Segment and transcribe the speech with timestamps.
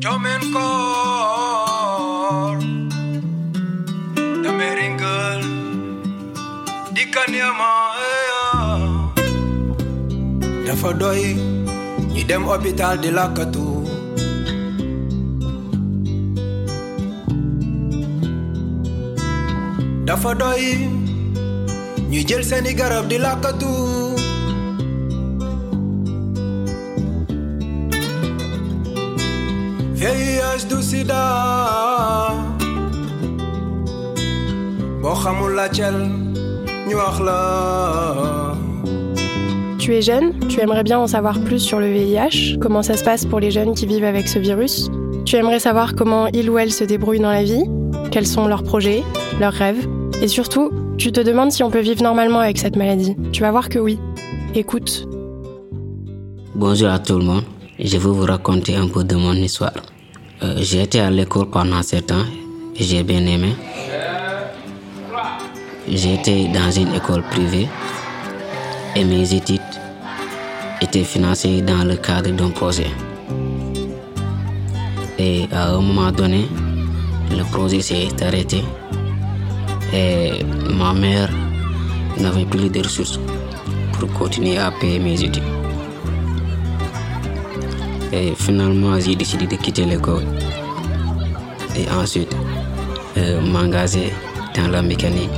[0.00, 0.56] Chomencor
[4.42, 5.40] Dame ringel
[6.96, 7.72] Di kanyama
[10.64, 11.36] Dafa doy
[12.16, 13.84] ñi dem hôpital di lakatu
[20.08, 20.64] Dafa doy
[22.10, 23.72] ñi jël seeni garab di lakatu
[30.00, 32.32] VIH du sida
[35.02, 35.96] boo xamul la cel
[36.88, 38.54] ñu wax la
[39.78, 43.04] Tu es jeune, tu aimerais bien en savoir plus sur le VIH, comment ça se
[43.04, 44.88] passe pour les jeunes qui vivent avec ce virus?
[45.26, 47.64] Tu aimerais savoir comment ils ou elles se débrouillent dans la vie,
[48.10, 49.02] quels sont leurs projets,
[49.38, 49.86] leurs rêves?
[50.22, 53.16] Et surtout, tu te demandes si on peut vivre normalement avec cette maladie.
[53.32, 53.98] Tu vas voir que oui.
[54.54, 55.06] Écoute.
[56.54, 57.44] Bonjour à tout le monde.
[57.82, 59.72] Je vais vous raconter un peu de mon histoire.
[60.42, 62.26] Euh, j'ai été à l'école pendant sept ans
[62.76, 63.54] et j'ai bien aimé.
[65.88, 67.68] J'ai été dans une école privée
[68.94, 69.60] et mes études
[70.82, 72.90] étaient financées dans le cadre d'un projet.
[75.18, 76.48] Et à un moment donné,
[77.30, 78.62] le projet s'est arrêté
[79.94, 81.30] et ma mère
[82.18, 83.18] n'avait plus de ressources
[83.98, 85.59] pour continuer à payer mes études.
[88.12, 90.24] Et finalement, j'ai décidé de quitter l'école
[91.76, 92.34] et ensuite
[93.16, 94.12] euh, m'engager
[94.56, 95.30] dans la mécanique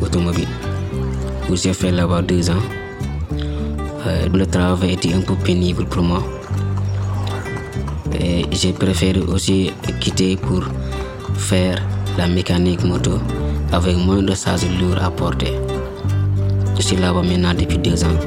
[0.00, 0.46] automobile
[1.50, 2.62] où j'ai fait là-bas deux ans.
[4.06, 6.22] Euh, le travail était un peu pénible pour moi.
[8.20, 10.62] Et j'ai préféré aussi quitter pour
[11.36, 11.82] faire
[12.16, 13.18] la mécanique moto
[13.72, 15.52] avec moins de charges lourdes à porter.
[16.76, 18.18] Je suis là-bas maintenant depuis deux ans.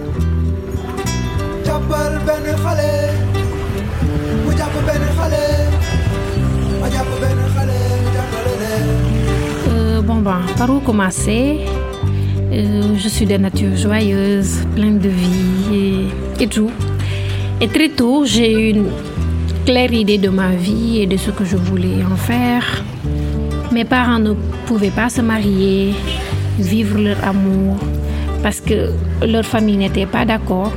[10.21, 11.59] Bon par où commencer?
[12.53, 16.07] Euh, Je suis de nature joyeuse, pleine de vie
[16.39, 16.69] et, et tout.
[17.59, 18.85] Et très tôt, j'ai eu une
[19.65, 22.83] claire idée de ma vie et de ce que je voulais en faire.
[23.71, 24.33] Mes parents ne
[24.65, 25.93] pouvaient pas se marier,
[26.59, 27.77] vivre leur amour,
[28.43, 28.91] parce que
[29.25, 30.71] leur famille n'était pas d'accord.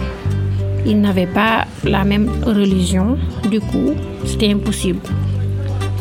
[0.87, 3.17] Ils n'avaient pas la même religion,
[3.51, 3.93] du coup,
[4.25, 5.01] c'était impossible.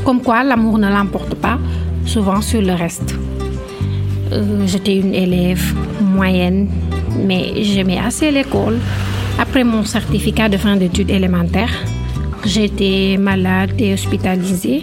[0.06, 1.58] Comme quoi, l'amour ne l'emporte pas
[2.06, 3.16] souvent sur le reste.
[4.34, 5.64] Euh, J'étais une élève
[6.02, 6.68] moyenne,
[7.26, 8.80] mais j'aimais assez l'école.
[9.40, 11.74] Après mon certificat de fin d'études élémentaires,
[12.46, 14.82] j'étais malade et hospitalisée,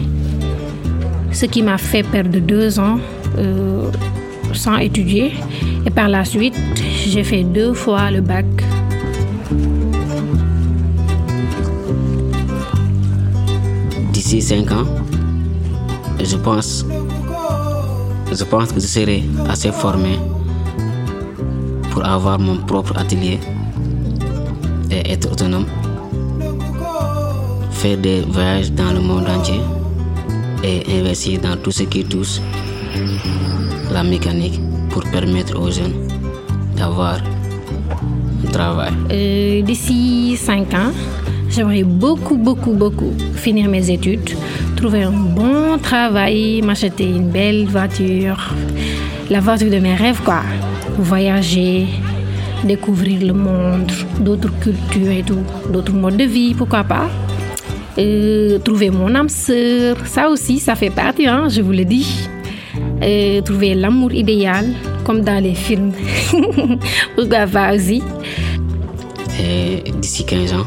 [1.32, 2.98] ce qui m'a fait perdre deux ans
[3.38, 3.90] euh,
[4.52, 5.32] sans étudier.
[5.86, 6.54] Et par la suite,
[7.06, 8.46] j'ai fait deux fois le bac.
[14.12, 14.86] D'ici cinq ans,
[16.22, 16.84] je pense,
[18.32, 20.18] je pense que je serai assez formé
[21.90, 23.38] pour avoir mon propre atelier
[24.90, 25.66] et être autonome,
[27.72, 29.60] faire des voyages dans le monde entier
[30.62, 32.40] et investir dans tout ce qui touche
[33.92, 35.94] la mécanique pour permettre aux jeunes
[36.76, 37.18] d'avoir
[38.46, 38.92] un travail.
[39.10, 40.92] Euh, D'ici 5 ans,
[41.48, 44.30] j'aimerais beaucoup, beaucoup, beaucoup finir mes études,
[44.80, 48.54] trouver un bon travail, m'acheter une belle voiture,
[49.28, 50.40] la voiture de mes rêves, quoi.
[50.96, 51.86] Voyager,
[52.64, 57.10] découvrir le monde, d'autres cultures et tout, d'autres modes de vie, pourquoi pas.
[57.98, 62.26] Euh, trouver mon âme sœur, ça aussi, ça fait partie, hein, je vous le dis.
[63.02, 64.64] Euh, trouver l'amour idéal,
[65.04, 65.92] comme dans les films.
[67.16, 68.02] pourquoi pas aussi.
[69.38, 70.66] Et d'ici 15 ans,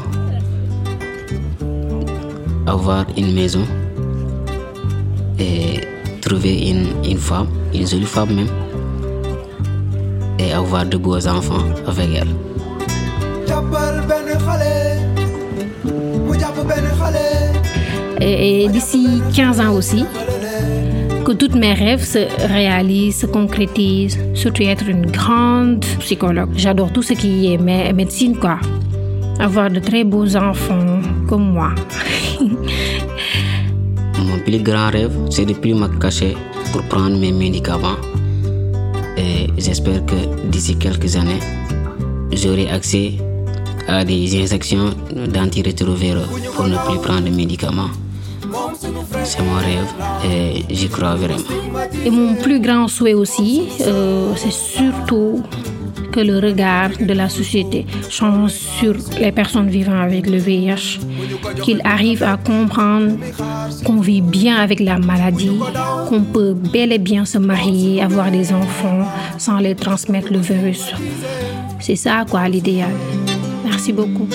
[2.66, 3.66] avoir une maison
[5.38, 5.80] et
[6.20, 8.48] trouver une, une femme, une jolie femme même,
[10.38, 12.28] et avoir de beaux enfants avec elle.
[18.20, 20.04] Et, et d'ici 15 ans aussi,
[21.24, 26.50] que tous mes rêves se réalisent, se concrétisent, surtout être une grande psychologue.
[26.56, 28.58] J'adore tout ce qui est mé- médecine, quoi.
[29.40, 31.70] Avoir de très beaux enfants comme moi.
[34.18, 36.36] Mon plus grand rêve, c'est de plus me cacher
[36.72, 37.96] pour prendre mes médicaments.
[39.16, 41.40] Et j'espère que d'ici quelques années,
[42.32, 43.14] j'aurai accès
[43.86, 44.90] à des injections
[45.32, 47.90] d'antirétroviraux pour ne plus prendre de médicaments.
[49.24, 49.92] C'est mon rêve
[50.24, 51.36] et j'y crois vraiment.
[52.04, 55.42] Et mon plus grand souhait aussi, euh, c'est surtout
[56.14, 61.00] que le regard de la société change sur les personnes vivant avec le VIH,
[61.64, 63.16] qu'ils arrivent à comprendre
[63.84, 65.58] qu'on vit bien avec la maladie,
[66.08, 69.08] qu'on peut bel et bien se marier, avoir des enfants
[69.38, 70.92] sans les transmettre le virus.
[71.80, 72.94] C'est ça quoi l'idéal.
[73.64, 74.28] Merci beaucoup.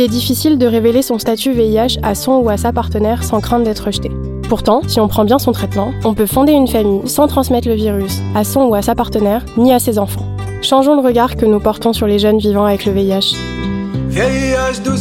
[0.00, 3.42] Il est difficile de révéler son statut VIH à son ou à sa partenaire sans
[3.42, 4.10] crainte d'être rejeté.
[4.48, 7.74] Pourtant, si on prend bien son traitement, on peut fonder une famille sans transmettre le
[7.74, 10.24] virus à son ou à sa partenaire ni à ses enfants.
[10.62, 13.36] Changeons le regard que nous portons sur les jeunes vivant avec le VIH.
[14.08, 14.96] VIH du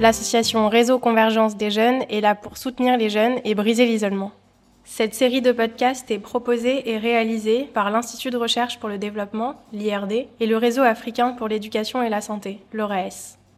[0.00, 4.32] L'association Réseau Convergence des jeunes est là pour soutenir les jeunes et briser l'isolement.
[4.86, 9.56] Cette série de podcasts est proposée et réalisée par l'Institut de recherche pour le développement,
[9.74, 13.36] l'IRD, et le Réseau africain pour l'éducation et la santé, l'ORAS.